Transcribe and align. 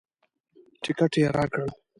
ټکټ 0.83 1.13
یې 1.19 1.27
راکړ. 1.35 1.67